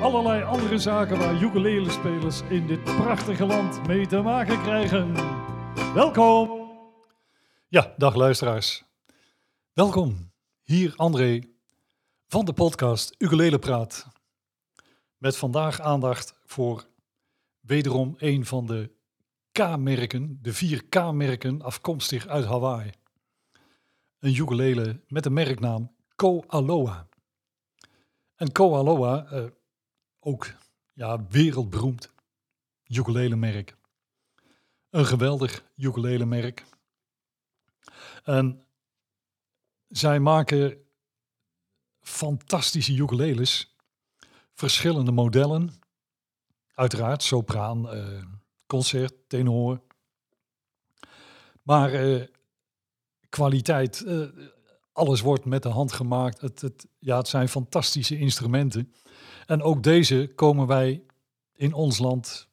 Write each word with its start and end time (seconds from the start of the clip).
allerlei 0.00 0.42
andere 0.42 0.78
zaken 0.78 1.18
waar 1.18 1.42
ukulele-spelers 1.42 2.40
in 2.40 2.66
dit 2.66 2.84
prachtige 2.84 3.46
land 3.46 3.86
mee 3.86 4.06
te 4.06 4.20
maken 4.20 4.62
krijgen. 4.62 5.14
Welkom! 5.94 6.70
Ja, 7.68 7.94
dag 7.96 8.14
luisteraars. 8.14 8.84
Welkom. 9.72 10.32
Hier 10.62 10.92
André 10.96 11.42
van 12.26 12.44
de 12.44 12.52
podcast 12.52 13.14
Ukulele 13.18 13.58
Praat. 13.58 14.06
Met 15.16 15.36
vandaag 15.36 15.80
aandacht 15.80 16.34
voor 16.44 16.86
wederom 17.60 18.14
een 18.18 18.46
van 18.46 18.66
de 18.66 18.90
K-merken, 19.52 20.38
de 20.42 20.52
vier 20.52 20.84
K-merken 20.84 21.62
afkomstig 21.62 22.26
uit 22.26 22.44
Hawaii. 22.44 22.90
Een 24.18 24.34
ukulele 24.34 25.00
met 25.06 25.22
de 25.22 25.30
merknaam 25.30 25.94
Koaloa. 26.14 27.08
En 28.36 28.52
Koaloa, 28.52 29.32
uh, 29.32 29.44
ook 30.20 30.52
ja, 30.92 31.26
wereldberoemd 31.26 32.12
ukulele 32.86 33.36
merk. 33.36 33.76
Een 34.90 35.06
geweldig 35.06 35.64
ukulele 35.76 36.26
merk. 36.26 36.64
En 38.24 38.64
zij 39.88 40.20
maken 40.20 40.84
fantastische 42.00 42.92
ukuleles, 42.92 43.76
verschillende 44.54 45.12
modellen, 45.12 45.70
uiteraard 46.74 47.22
sopraan, 47.22 47.94
uh, 47.96 48.24
concert, 48.66 49.14
tenor. 49.28 49.82
Maar 51.62 52.06
uh, 52.06 52.26
kwaliteit, 53.28 54.00
uh, 54.06 54.28
alles 55.00 55.20
wordt 55.20 55.44
met 55.44 55.62
de 55.62 55.68
hand 55.68 55.92
gemaakt. 55.92 56.40
Het, 56.40 56.60
het, 56.60 56.86
ja, 56.98 57.16
het 57.16 57.28
zijn 57.28 57.48
fantastische 57.48 58.18
instrumenten. 58.18 58.92
En 59.46 59.62
ook 59.62 59.82
deze 59.82 60.32
komen 60.34 60.66
wij 60.66 61.02
in 61.54 61.72
ons 61.72 61.98
land 61.98 62.48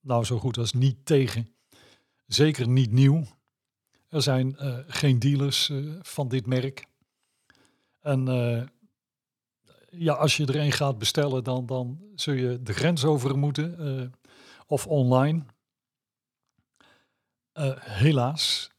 nou 0.00 0.24
zo 0.24 0.38
goed 0.38 0.58
als 0.58 0.72
niet 0.72 1.06
tegen. 1.06 1.54
Zeker 2.26 2.68
niet 2.68 2.92
nieuw. 2.92 3.24
Er 4.08 4.22
zijn 4.22 4.56
uh, 4.60 4.78
geen 4.86 5.18
dealers 5.18 5.68
uh, 5.68 5.98
van 6.02 6.28
dit 6.28 6.46
merk. 6.46 6.86
En 8.00 8.28
uh, 8.28 8.62
ja, 9.90 10.14
als 10.14 10.36
je 10.36 10.46
er 10.46 10.56
een 10.56 10.72
gaat 10.72 10.98
bestellen, 10.98 11.44
dan, 11.44 11.66
dan 11.66 12.00
zul 12.14 12.34
je 12.34 12.62
de 12.62 12.72
grens 12.72 13.04
over 13.04 13.38
moeten 13.38 14.14
of 14.66 14.86
online. 14.86 15.44
helaas. 17.78 18.70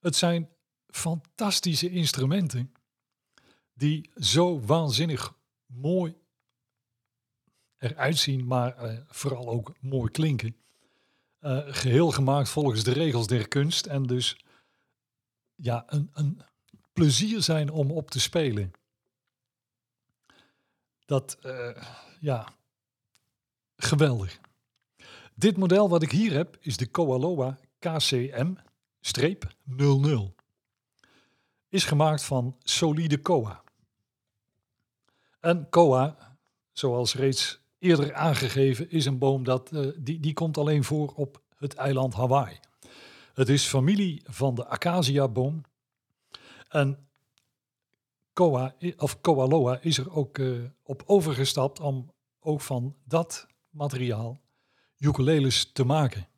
Het 0.00 0.16
zijn 0.16 0.51
fantastische 0.92 1.90
instrumenten 1.90 2.72
die 3.74 4.10
zo 4.16 4.60
waanzinnig 4.60 5.34
mooi 5.66 6.16
eruit 7.78 8.18
zien, 8.18 8.46
maar 8.46 8.84
uh, 8.84 8.98
vooral 9.06 9.48
ook 9.48 9.72
mooi 9.80 10.10
klinken. 10.10 10.56
Uh, 11.40 11.60
geheel 11.66 12.10
gemaakt 12.10 12.48
volgens 12.48 12.84
de 12.84 12.92
regels 12.92 13.26
der 13.26 13.48
kunst 13.48 13.86
en 13.86 14.02
dus 14.02 14.44
ja, 15.54 15.84
een, 15.86 16.10
een 16.12 16.42
plezier 16.92 17.42
zijn 17.42 17.70
om 17.70 17.90
op 17.90 18.10
te 18.10 18.20
spelen. 18.20 18.72
Dat, 21.04 21.38
uh, 21.42 21.82
ja, 22.20 22.48
geweldig. 23.76 24.40
Dit 25.34 25.56
model 25.56 25.88
wat 25.88 26.02
ik 26.02 26.10
hier 26.10 26.32
heb 26.32 26.56
is 26.60 26.76
de 26.76 26.86
Koaloa 26.86 27.58
KCM-00. 27.78 30.41
Is 31.72 31.84
gemaakt 31.84 32.22
van 32.22 32.56
solide 32.62 33.18
koa. 33.18 33.62
En 35.40 35.68
koa, 35.70 36.36
zoals 36.72 37.14
reeds 37.14 37.60
eerder 37.78 38.14
aangegeven, 38.14 38.90
is 38.90 39.04
een 39.04 39.18
boom 39.18 39.44
dat 39.44 39.72
uh, 39.72 39.92
die, 39.98 40.20
die 40.20 40.32
komt 40.32 40.58
alleen 40.58 40.84
voor 40.84 41.12
op 41.14 41.42
het 41.56 41.74
eiland 41.74 42.14
Hawaii. 42.14 42.58
Het 43.34 43.48
is 43.48 43.64
familie 43.64 44.22
van 44.24 44.54
de 44.54 44.66
acacia-boom. 44.66 45.64
En 46.68 47.08
Koa, 48.32 48.74
of 48.96 49.20
Koaloa 49.20 49.78
is 49.80 49.98
er 49.98 50.12
ook 50.12 50.38
uh, 50.38 50.64
op 50.82 51.02
overgestapt 51.06 51.80
om 51.80 52.12
ook 52.40 52.60
van 52.60 52.96
dat 53.04 53.46
materiaal 53.70 54.40
ukuleles 54.98 55.72
te 55.72 55.84
maken. 55.84 56.28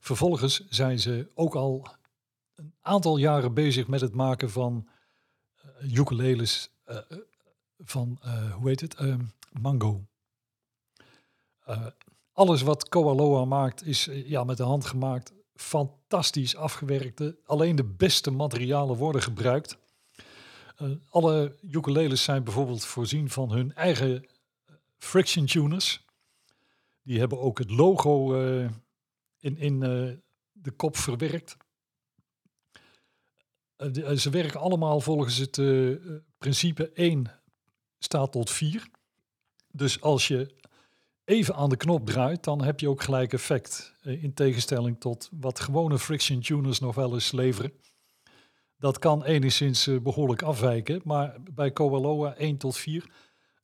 Vervolgens 0.00 0.68
zijn 0.68 0.98
ze 0.98 1.30
ook 1.34 1.54
al 1.54 1.86
een 2.56 2.74
aantal 2.80 3.16
jaren 3.16 3.54
bezig 3.54 3.86
met 3.86 4.00
het 4.00 4.14
maken 4.14 4.50
van 4.50 4.88
uh, 5.82 5.98
ukuleles 5.98 6.70
uh, 6.86 6.98
van, 7.78 8.18
hoe 8.52 8.68
heet 8.68 8.80
het, 8.80 8.96
mango. 9.52 10.06
Uh, 11.68 11.86
alles 12.32 12.62
wat 12.62 12.88
Koaloa 12.88 13.44
maakt 13.44 13.86
is 13.86 14.04
ja, 14.04 14.44
met 14.44 14.56
de 14.56 14.62
hand 14.62 14.84
gemaakt. 14.84 15.32
Fantastisch 15.54 16.56
afgewerkte. 16.56 17.38
Alleen 17.44 17.76
de 17.76 17.84
beste 17.84 18.30
materialen 18.30 18.96
worden 18.96 19.22
gebruikt. 19.22 19.78
Alle 21.08 21.56
ukuleles 21.60 22.22
zijn 22.22 22.44
bijvoorbeeld 22.44 22.84
voorzien 22.84 23.30
van 23.30 23.50
hun 23.50 23.74
eigen 23.74 24.26
friction 24.98 25.46
tuners. 25.46 26.04
Die 27.02 27.18
hebben 27.18 27.40
ook 27.40 27.58
het 27.58 27.70
logo 27.70 28.34
in, 29.38 29.56
in 29.58 29.78
de 30.52 30.70
kop 30.76 30.96
verwerkt. 30.96 31.56
De, 33.76 34.18
ze 34.18 34.30
werken 34.30 34.60
allemaal 34.60 35.00
volgens 35.00 35.36
het 35.36 35.60
principe 36.38 36.90
1 36.92 37.30
staat 37.98 38.32
tot 38.32 38.50
4. 38.50 38.88
Dus 39.70 40.00
als 40.00 40.28
je 40.28 40.54
even 41.24 41.54
aan 41.54 41.68
de 41.68 41.76
knop 41.76 42.06
draait, 42.06 42.44
dan 42.44 42.62
heb 42.62 42.80
je 42.80 42.88
ook 42.88 43.02
gelijk 43.02 43.32
effect. 43.32 43.94
Eh, 44.02 44.22
in 44.22 44.34
tegenstelling 44.34 45.00
tot 45.00 45.28
wat 45.32 45.60
gewone 45.60 45.98
friction 45.98 46.40
tuners 46.40 46.80
nog 46.80 46.94
wel 46.94 47.14
eens 47.14 47.32
leveren. 47.32 47.72
Dat 48.78 48.98
kan 48.98 49.24
enigszins 49.24 49.86
eh, 49.86 50.00
behoorlijk 50.00 50.42
afwijken, 50.42 51.00
maar 51.04 51.36
bij 51.54 51.70
Koaloa 51.70 52.34
1 52.34 52.56
tot 52.56 52.76
4, 52.76 53.10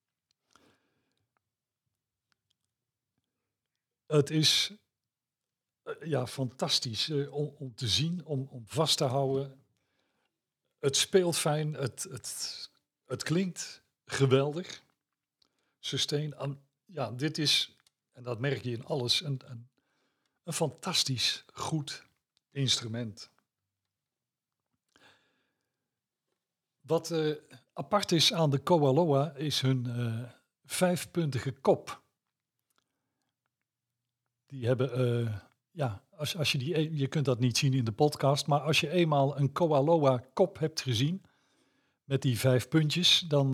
Het 4.06 4.30
is 4.30 4.72
eh, 5.82 5.94
ja, 6.04 6.26
fantastisch 6.26 7.08
eh, 7.08 7.32
om, 7.32 7.54
om, 7.58 7.74
te 7.74 7.88
zien, 7.88 8.24
om, 8.24 8.48
om 8.50 8.62
vast 8.66 8.96
te 8.96 9.04
houden. 9.04 9.64
Het 10.78 10.96
speelt 10.96 11.36
fijn, 11.36 11.74
het, 11.74 12.02
het, 12.02 12.70
het 13.04 13.22
klinkt 13.22 13.82
geweldig. 14.04 14.82
Sustain. 15.78 16.58
ja, 16.84 17.12
dit 17.12 17.38
is, 17.38 17.76
en 18.12 18.22
dat 18.22 18.40
merk 18.40 18.62
je 18.62 18.70
in 18.70 18.84
alles, 18.84 19.20
een, 19.20 19.40
een, 19.44 19.68
een 20.42 20.52
fantastisch 20.52 21.44
goed 21.52 22.06
instrument. 22.50 23.30
Wat 26.86 27.10
uh, 27.10 27.36
apart 27.72 28.12
is 28.12 28.32
aan 28.32 28.50
de 28.50 28.58
Koaloa 28.58 29.32
is 29.34 29.60
hun 29.60 29.84
uh, 29.88 30.22
vijfpuntige 30.64 31.52
kop. 31.52 32.02
Die 34.46 34.66
hebben, 34.66 35.00
uh, 35.00 35.34
ja, 35.70 36.02
als, 36.10 36.36
als 36.36 36.52
je 36.52 36.58
die, 36.58 36.78
e-, 36.78 36.90
je 36.92 37.06
kunt 37.06 37.24
dat 37.24 37.38
niet 37.38 37.58
zien 37.58 37.72
in 37.72 37.84
de 37.84 37.92
podcast, 37.92 38.46
maar 38.46 38.60
als 38.60 38.80
je 38.80 38.90
eenmaal 38.90 39.38
een 39.38 39.52
Koaloa 39.52 40.24
kop 40.32 40.58
hebt 40.58 40.80
gezien, 40.80 41.22
met 42.04 42.22
die 42.22 42.38
vijf 42.38 42.68
puntjes, 42.68 43.18
dan, 43.28 43.50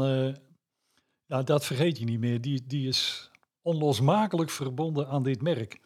ja, 1.25 1.43
dat 1.43 1.67
vergeet 1.67 1.99
je 1.99 2.05
niet 2.05 2.21
meer. 2.21 2.41
Die, 2.41 2.67
die 2.67 2.89
is 2.89 3.31
onlosmakelijk 3.63 4.51
verbonden 4.51 5.09
aan 5.09 5.23
dit 5.23 5.43
merk. 5.43 5.81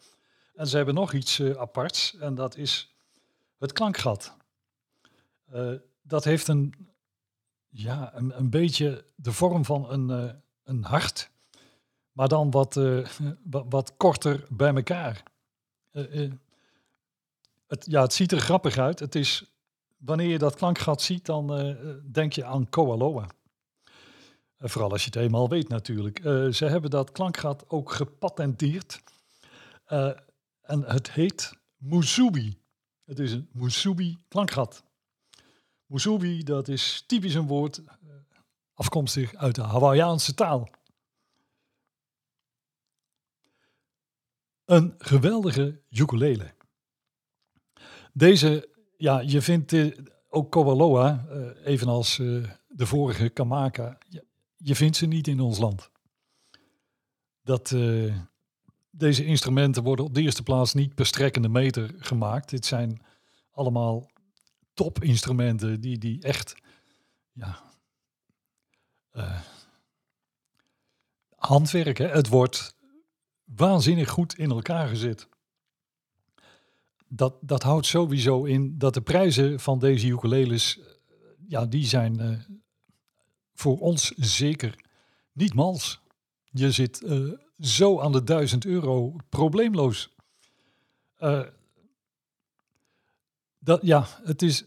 En 0.53 0.67
ze 0.67 0.75
hebben 0.75 0.95
nog 0.95 1.13
iets 1.13 1.41
aparts, 1.41 2.15
en 2.17 2.35
dat 2.35 2.57
is 2.57 2.95
het 3.57 3.71
klankgat. 3.71 4.37
dat 6.01 6.23
heeft 6.23 6.47
een 6.47 6.73
ja, 7.75 8.11
een, 8.15 8.49
beetje 8.49 9.05
de 9.15 9.31
vorm 9.31 9.65
van 9.65 9.91
een, 9.91 10.09
uh, 10.09 10.31
een 10.63 10.83
hart, 10.83 11.31
maar 12.11 12.27
dan 12.27 12.51
wat, 12.51 12.75
uh, 12.79 13.07
wat, 13.43 13.93
korter 13.97 14.45
bij 14.49 14.73
elkaar. 14.73 15.23
Uh, 15.91 16.31
het, 17.67 17.85
ja, 17.89 18.01
het 18.01 18.13
ziet 18.13 18.31
er 18.31 18.39
grappig 18.39 18.77
uit. 18.77 18.99
Het 18.99 19.15
is, 19.15 19.55
wanneer 19.97 20.27
je 20.27 20.37
dat 20.37 20.55
klankgat 20.55 21.01
ziet, 21.01 21.25
dan 21.25 21.75
denk 22.11 22.33
je 22.33 22.45
aan 22.45 22.69
Koaloa. 22.69 23.27
vooral 24.57 24.91
als 24.91 25.03
je 25.03 25.09
het 25.13 25.19
eenmaal 25.19 25.49
weet 25.49 25.69
natuurlijk. 25.69 26.19
ze 26.51 26.65
hebben 26.65 26.89
dat 26.89 27.11
klankgat 27.11 27.69
ook 27.69 27.91
gepatenteerd. 27.91 29.03
en 30.61 30.83
het 30.83 31.11
heet 31.11 31.53
Musubi. 31.77 32.57
Het 33.05 33.19
is 33.19 33.31
een 33.31 33.49
Musubi 33.51 34.17
klankgat. 34.27 34.84
Musubi, 35.85 36.43
dat 36.43 36.67
is 36.67 37.03
typisch 37.07 37.33
een 37.33 37.47
woord 37.47 37.83
eh, 37.83 37.93
afkomstig 38.73 39.35
uit 39.35 39.55
de 39.55 39.61
Hawaiiaanse 39.61 40.33
taal. 40.33 40.69
Een 44.65 44.95
geweldige 44.97 45.81
ukulele. 45.89 46.53
Deze, 48.13 48.69
ja, 48.97 49.19
je 49.19 49.41
vindt 49.41 49.71
uh, 49.71 49.97
ook 50.29 50.51
Kowaloa, 50.51 51.25
uh, 51.29 51.65
evenals 51.65 52.15
de 52.67 52.85
vorige 52.85 53.29
Kamaka, 53.29 53.97
je, 54.09 54.25
je, 54.57 54.75
vindt 54.75 54.97
ze 54.97 55.05
niet 55.05 55.27
in 55.27 55.39
ons 55.39 55.57
land. 55.57 55.89
Dat, 57.41 57.75
deze 58.89 59.25
instrumenten 59.25 59.83
worden 59.83 60.05
op 60.05 60.13
de 60.13 60.21
eerste 60.21 60.43
plaats 60.43 60.73
niet 60.73 60.95
per 60.95 61.05
strekkende 61.05 61.49
meter 61.49 61.93
gemaakt. 61.97 62.49
Dit 62.49 62.65
zijn 62.65 63.01
allemaal 63.51 64.09
topinstrumenten 64.75 65.81
die, 65.81 65.97
die 65.97 66.21
echt 66.21 66.55
ja, 67.31 67.63
uh? 69.13 69.41
Het 72.11 72.27
wordt 72.27 72.75
waanzinnig 73.43 74.09
goed 74.09 74.37
in 74.37 74.49
elkaar 74.49 74.87
gezet. 74.87 75.27
Dat, 77.07 77.35
dat 77.41 77.63
houdt 77.63 77.85
sowieso 77.85 78.43
in 78.43 78.77
dat 78.77 78.93
de 78.93 79.01
prijzen 79.01 79.59
van 79.59 79.79
deze 79.79 80.07
ukuleles, 80.07 80.79
eh, 80.79 80.85
ja, 81.47 81.65
die 81.65 81.85
zijn 81.85 82.21
uh, 82.21 82.39
voor 83.53 83.79
ons 83.79 84.11
zeker 84.15 84.75
niet 85.31 85.53
mals. 85.53 86.01
Je 86.43 86.71
zit 86.71 87.03
zo 87.59 87.99
aan 87.99 88.11
de 88.11 88.23
1000 88.23 88.65
euro 88.65 89.15
probleemloos. 89.29 90.15
Dat, 93.65 93.79
ja, 93.81 94.07
het 94.23 94.41
is, 94.41 94.65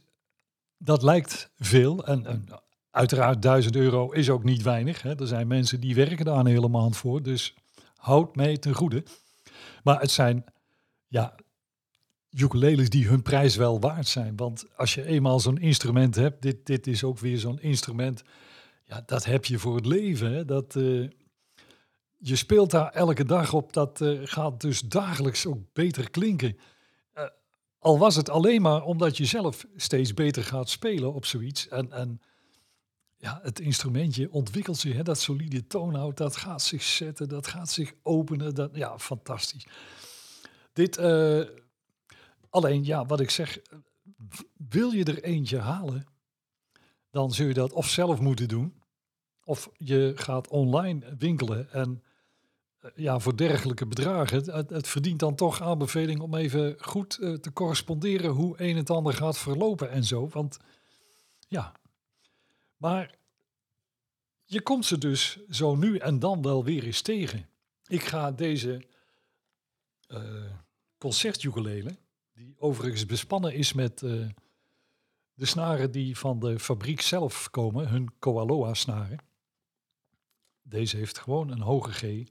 dat 0.79 1.03
lijkt 1.03 1.51
veel. 1.57 2.07
En, 2.07 2.47
uiteraard 2.91 3.43
1000 3.43 3.77
euro 3.77 4.11
is 4.11 4.31
ook 4.31 4.45
niet 4.45 4.63
weinig. 4.63 5.03
Hè. 5.03 5.21
Er 5.21 5.27
zijn 5.27 5.47
mensen 5.47 5.81
die 5.81 5.95
werken 5.95 6.25
daar 6.25 6.39
een 6.39 6.47
hele 6.47 6.69
maand 6.69 6.97
voor. 6.97 7.23
Dus 7.23 7.55
houd 7.97 8.37
mee 8.37 8.59
ten 8.59 8.75
goede. 8.75 9.05
Maar 9.83 10.01
het 10.01 10.11
zijn 10.11 10.45
ja, 11.07 11.35
ukuleles 12.31 12.91
die 12.91 13.09
hun 13.09 13.23
prijs 13.23 13.57
wel 13.57 13.81
waard 13.81 14.09
zijn. 14.09 14.37
Want 14.37 14.77
als 14.77 14.95
je 14.95 15.05
eenmaal 15.05 15.41
zo'n 15.41 15.59
instrument 15.59 16.15
hebt, 16.15 16.43
dit, 16.43 16.67
dit 16.67 16.87
is 16.87 17.05
ook 17.05 17.19
weer 17.19 17.39
zo'n 17.39 17.61
instrument. 17.61 18.23
Ja, 18.85 19.03
dat 19.07 19.25
heb 19.25 19.45
je 19.45 19.59
voor 19.59 19.77
het 19.77 19.87
leven. 19.87 20.33
Hè. 20.33 20.45
Dat, 20.45 20.75
uh, 20.75 21.09
je 22.17 22.37
speelt 22.37 22.71
daar 22.71 22.91
elke 22.91 23.25
dag 23.25 23.53
op. 23.53 23.73
Dat 23.73 24.01
uh, 24.01 24.21
gaat 24.23 24.61
dus 24.61 24.81
dagelijks 24.81 25.47
ook 25.47 25.73
beter 25.73 26.11
klinken. 26.11 26.57
Al 27.79 27.99
was 27.99 28.17
het 28.17 28.29
alleen 28.29 28.63
maar 28.63 28.83
omdat 28.83 29.17
je 29.17 29.25
zelf 29.25 29.67
steeds 29.77 30.15
beter 30.15 30.45
gaat 30.45 30.69
spelen 30.69 31.13
op 31.15 31.25
zoiets. 31.25 31.69
En, 31.69 31.93
en 31.93 32.21
ja, 33.17 33.39
het 33.43 33.61
instrumentje 33.61 34.33
ontwikkelt 34.33 34.77
zich, 34.77 34.95
hè, 34.95 35.03
dat 35.03 35.19
solide 35.19 35.67
toonhoud, 35.67 36.17
dat 36.17 36.37
gaat 36.37 36.63
zich 36.63 36.83
zetten, 36.83 37.29
dat 37.29 37.47
gaat 37.47 37.71
zich 37.71 37.93
openen. 38.03 38.55
Dat, 38.55 38.77
ja, 38.77 38.99
fantastisch. 38.99 39.67
Dit, 40.73 40.99
uh, 40.99 41.45
alleen, 42.51 42.85
ja, 42.85 43.07
wat 43.07 43.21
ik 43.21 43.31
zeg, 43.31 43.59
wil 44.69 44.91
je 44.91 45.05
er 45.05 45.23
eentje 45.23 45.59
halen, 45.59 46.07
dan 47.11 47.33
zul 47.33 47.47
je 47.47 47.55
dat 47.55 47.73
of 47.73 47.89
zelf 47.89 48.21
moeten 48.21 48.49
doen, 48.49 48.83
of 49.45 49.71
je 49.77 50.13
gaat 50.15 50.49
online 50.49 51.17
winkelen 51.19 51.73
en 51.73 52.03
eh, 52.03 52.08
ja, 52.95 53.19
voor 53.19 53.37
dergelijke 53.37 53.87
bedragen, 53.87 54.37
het, 54.37 54.71
het, 54.71 54.89
verdient 54.89 55.19
dan 55.19 55.35
toch 55.35 55.63
aanbeveling 55.63 56.21
om 56.21 56.35
even 56.35 56.77
goed 56.79 57.19
uh, 57.21 57.35
te 57.35 57.53
corresponderen 57.53 58.31
hoe 58.31 58.63
een 58.63 58.77
en 58.77 58.87
ander 58.87 59.15
gaat 59.15 59.39
verlopen 59.39 59.91
en 59.91 60.05
zo. 60.05 60.29
Want 60.29 60.59
ja, 61.49 61.73
maar 62.77 63.15
je 64.45 64.63
komt 64.63 64.87
ze 64.87 64.99
dus 64.99 65.39
zo 65.49 65.77
nu 65.77 65.97
en 65.97 66.19
dan 66.19 66.43
wel 66.43 66.65
weer 66.65 66.85
eens 66.85 67.03
tegen. 67.03 67.49
Ik 67.87 68.03
ga 68.03 68.33
deze 68.33 68.87
uh, 70.09 70.53
die 72.35 72.55
overigens 72.59 73.07
bespannen 73.07 73.55
is 73.55 73.73
met 73.73 73.99
de 73.99 75.47
snaren 75.47 75.91
die 75.91 76.19
van 76.19 76.39
de 76.39 76.59
fabriek 76.59 77.01
zelf 77.01 77.51
komen, 77.51 77.89
hun 77.89 78.19
Koaloa 78.19 78.75
snaren. 78.75 79.19
Deze 80.63 80.97
heeft 80.97 81.19
gewoon 81.19 81.51
een 81.51 81.61
hoge 81.61 81.93
G 81.93 82.29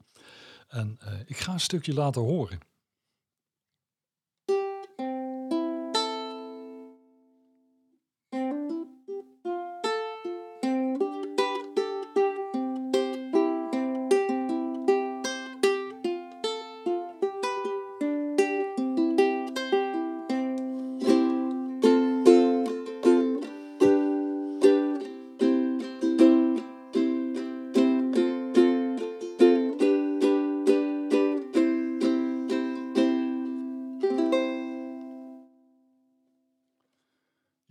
en 0.68 0.98
uh, 1.04 1.12
ik 1.26 1.36
ga 1.36 1.52
een 1.52 1.60
stukje 1.60 1.94
laten 1.94 2.22
horen. 2.22 2.58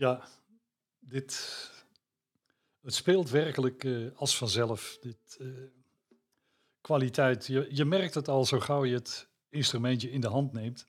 Ja, 0.08 0.28
dit, 1.00 1.34
het 2.82 2.94
speelt 2.94 3.30
werkelijk 3.30 3.84
uh, 3.84 4.12
als 4.16 4.38
vanzelf. 4.38 4.98
Dit, 5.02 5.38
uh, 5.40 5.70
kwaliteit, 6.82 7.46
je, 7.46 7.68
je 7.72 7.86
merkt 7.86 8.14
het 8.14 8.28
al 8.28 8.46
zo 8.46 8.60
gauw 8.60 8.86
je 8.86 8.94
het 8.94 9.30
instrumentje 9.50 10.12
in 10.12 10.22
de 10.22 10.28
hand 10.28 10.54
neemt. 10.54 10.88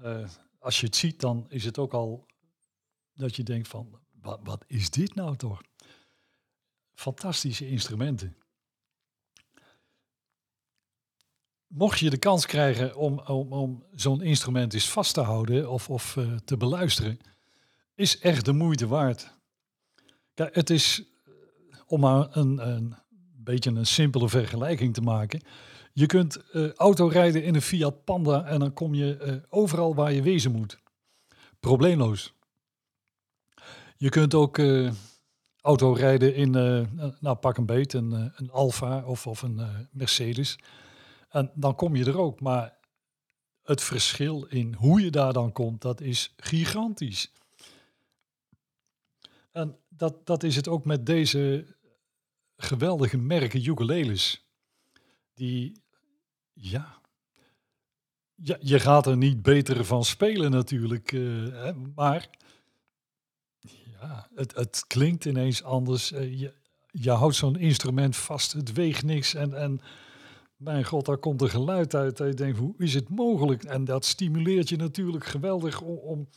Uh, 0.00 0.28
als 0.58 0.80
je 0.80 0.86
het 0.86 0.96
ziet, 0.96 1.20
dan 1.20 1.46
is 1.48 1.64
het 1.64 1.78
ook 1.78 1.92
al 1.92 2.26
dat 3.14 3.36
je 3.36 3.42
denkt 3.42 3.68
van, 3.68 4.00
wat, 4.20 4.40
wat 4.42 4.64
is 4.66 4.90
dit 4.90 5.14
nou 5.14 5.36
toch? 5.36 5.62
Fantastische 6.94 7.68
instrumenten. 7.68 8.36
Mocht 11.66 11.98
je 11.98 12.10
de 12.10 12.18
kans 12.18 12.46
krijgen 12.46 12.96
om, 12.96 13.18
om, 13.18 13.52
om 13.52 13.86
zo'n 13.94 14.22
instrument 14.22 14.74
eens 14.74 14.90
vast 14.90 15.14
te 15.14 15.20
houden 15.20 15.70
of, 15.70 15.90
of 15.90 16.18
te 16.44 16.56
beluisteren, 16.56 17.18
is 17.96 18.18
echt 18.18 18.44
de 18.44 18.52
moeite 18.52 18.86
waard. 18.86 19.34
Kijk, 20.34 20.54
het 20.54 20.70
is 20.70 21.02
om 21.86 22.00
maar 22.00 22.36
een, 22.36 22.68
een 22.68 22.94
beetje 23.36 23.70
een 23.70 23.86
simpele 23.86 24.28
vergelijking 24.28 24.94
te 24.94 25.00
maken. 25.00 25.40
Je 25.92 26.06
kunt 26.06 26.44
uh, 26.52 26.72
auto 26.72 27.06
rijden 27.06 27.44
in 27.44 27.54
een 27.54 27.62
Fiat 27.62 28.04
Panda 28.04 28.44
en 28.44 28.58
dan 28.58 28.72
kom 28.72 28.94
je 28.94 29.18
uh, 29.22 29.34
overal 29.48 29.94
waar 29.94 30.12
je 30.12 30.22
wezen 30.22 30.52
moet. 30.52 30.78
Probleemloos. 31.60 32.34
Je 33.96 34.08
kunt 34.08 34.34
ook 34.34 34.60
auto 35.60 35.92
rijden 35.92 36.34
in, 36.34 36.50
nou 37.20 37.36
pak 37.36 37.56
een 37.56 37.66
beet, 37.66 37.92
een, 37.92 38.32
een 38.36 38.50
Alfa 38.50 39.04
of, 39.04 39.26
of 39.26 39.42
een 39.42 39.88
Mercedes. 39.90 40.58
En 41.28 41.50
dan 41.54 41.74
kom 41.74 41.96
je 41.96 42.04
er 42.04 42.18
ook. 42.18 42.40
Maar 42.40 42.78
het 43.62 43.82
verschil 43.82 44.44
in 44.44 44.74
hoe 44.74 45.00
je 45.00 45.10
daar 45.10 45.32
dan 45.32 45.52
komt, 45.52 45.82
dat 45.82 46.00
is 46.00 46.34
gigantisch. 46.36 47.32
En 49.56 49.76
dat, 49.88 50.26
dat 50.26 50.42
is 50.42 50.56
het 50.56 50.68
ook 50.68 50.84
met 50.84 51.06
deze 51.06 51.66
geweldige 52.56 53.16
merken 53.16 53.66
ukuleles. 53.66 54.46
Die, 55.34 55.82
ja, 56.52 57.00
je 58.60 58.80
gaat 58.80 59.06
er 59.06 59.16
niet 59.16 59.42
beter 59.42 59.84
van 59.84 60.04
spelen 60.04 60.50
natuurlijk, 60.50 61.12
uh, 61.12 61.52
hè, 61.52 61.72
maar 61.94 62.28
ja, 64.00 64.28
het, 64.34 64.54
het 64.54 64.84
klinkt 64.86 65.24
ineens 65.24 65.62
anders. 65.62 66.12
Uh, 66.12 66.40
je, 66.40 66.52
je 66.90 67.10
houdt 67.10 67.36
zo'n 67.36 67.58
instrument 67.58 68.16
vast, 68.16 68.52
het 68.52 68.72
weegt 68.72 69.02
niks 69.02 69.34
en, 69.34 69.54
en 69.54 69.80
mijn 70.56 70.84
god, 70.84 71.06
daar 71.06 71.18
komt 71.18 71.42
een 71.42 71.50
geluid 71.50 71.94
uit. 71.94 72.16
Dat 72.16 72.26
je 72.26 72.34
denkt, 72.34 72.58
hoe 72.58 72.74
is 72.78 72.94
het 72.94 73.08
mogelijk? 73.08 73.64
En 73.64 73.84
dat 73.84 74.04
stimuleert 74.04 74.68
je 74.68 74.76
natuurlijk 74.76 75.24
geweldig 75.24 75.80
om, 75.80 75.96
om 75.96 76.28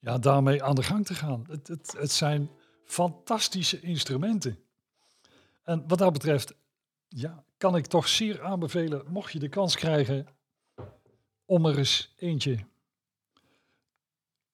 ja, 0.00 0.18
daarmee 0.18 0.62
aan 0.62 0.74
de 0.74 0.82
gang 0.82 1.06
te 1.06 1.14
gaan. 1.14 1.44
Het, 1.48 1.68
het, 1.68 1.94
het 1.98 2.12
zijn 2.12 2.50
fantastische 2.84 3.80
instrumenten. 3.80 4.58
En 5.62 5.84
wat 5.88 5.98
dat 5.98 6.12
betreft, 6.12 6.54
ja, 7.08 7.44
kan 7.56 7.76
ik 7.76 7.86
toch 7.86 8.08
zeer 8.08 8.42
aanbevelen, 8.42 9.04
mocht 9.08 9.32
je 9.32 9.38
de 9.38 9.48
kans 9.48 9.76
krijgen 9.76 10.26
om 11.44 11.66
er 11.66 11.78
eens 11.78 12.14
eentje 12.16 12.58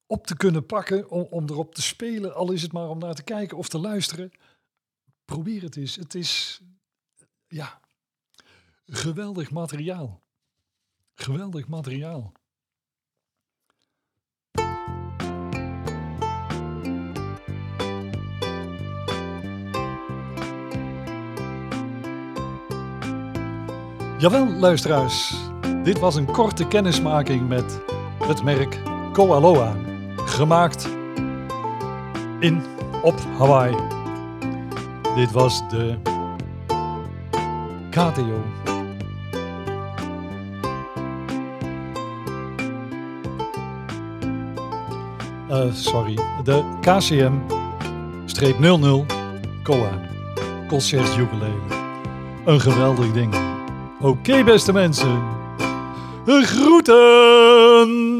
op 0.06 0.26
te 0.26 0.36
kunnen 0.36 0.66
pakken, 0.66 1.10
om, 1.10 1.26
om 1.30 1.48
erop 1.48 1.74
te 1.74 1.82
spelen, 1.82 2.34
al 2.34 2.52
is 2.52 2.62
het 2.62 2.72
maar 2.72 2.88
om 2.88 2.98
naar 2.98 3.14
te 3.14 3.22
kijken 3.22 3.56
of 3.56 3.68
te 3.68 3.78
luisteren. 3.78 4.32
Probeer 5.24 5.62
het 5.62 5.76
eens. 5.76 5.96
Het 5.96 6.14
is, 6.14 6.60
ja, 7.48 7.80
geweldig 8.86 9.50
materiaal. 9.50 10.22
Geweldig 11.14 11.68
materiaal. 11.68 12.32
Jawel, 24.18 24.46
luisteraars. 24.58 25.34
Dit 25.82 25.98
was 25.98 26.16
een 26.16 26.30
korte 26.30 26.66
kennismaking 26.68 27.48
met 27.48 27.80
het 28.22 28.42
merk 28.42 28.78
Koaloa. 29.12 29.76
Gemaakt 30.16 30.88
in 32.40 32.62
op 33.02 33.14
Hawaii. 33.38 33.76
Dit 35.14 35.32
was 35.32 35.68
de 35.68 35.96
KTO. 37.90 38.44
Uh, 45.50 45.72
sorry, 45.72 46.18
de 46.44 46.62
KCM-00 46.80 47.26
Koa 49.62 50.00
Concert 50.68 51.16
Ukulele. 51.16 51.60
Een 52.44 52.60
geweldig 52.60 53.12
ding. 53.12 53.45
Oké, 54.00 54.44
beste 54.44 54.72
mensen. 54.72 55.22
Groeten! 56.26 58.15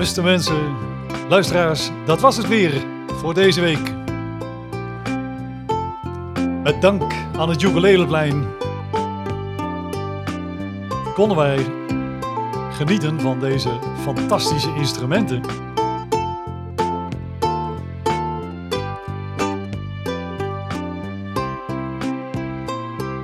Beste 0.00 0.22
mensen, 0.22 0.76
luisteraars, 1.28 1.90
dat 2.06 2.20
was 2.20 2.36
het 2.36 2.48
weer 2.48 2.72
voor 3.06 3.34
deze 3.34 3.60
week. 3.60 3.92
Met 6.62 6.82
dank 6.82 7.12
aan 7.38 7.48
het 7.48 7.62
Ukuleleplein 7.62 8.44
konden 11.14 11.36
wij 11.36 11.66
genieten 12.72 13.20
van 13.20 13.40
deze 13.40 13.68
fantastische 14.02 14.74
instrumenten. 14.74 15.42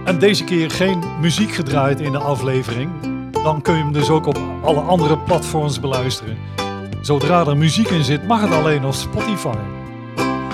En 0.05 0.19
deze 0.19 0.45
keer 0.45 0.71
geen 0.71 1.03
muziek 1.21 1.55
gedraaid 1.55 2.01
in 2.01 2.13
de 2.13 2.19
aflevering. 2.19 2.91
Dan 3.33 3.63
kun 3.63 3.77
je 3.77 3.83
hem 3.83 3.93
dus 3.93 4.11
ook 4.11 4.27
op 4.27 4.39
alle 4.63 4.81
andere 4.81 5.19
platforms 5.19 5.81
beluisteren. 5.81 6.57
Zodra 7.07 7.47
er 7.47 7.57
muziek 7.57 7.89
in 7.89 8.05
zit, 8.05 8.27
mag 8.27 8.41
het 8.41 8.51
alleen 8.51 8.85
op 8.85 8.95
Spotify. 8.95 9.57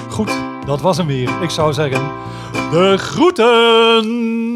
Goed, 0.09 0.31
dat 0.67 0.81
was 0.81 0.97
hem 0.97 1.07
weer. 1.07 1.43
Ik 1.43 1.51
zou 1.51 1.73
zeggen, 1.73 2.01
de 2.71 2.95
groeten! 2.99 4.52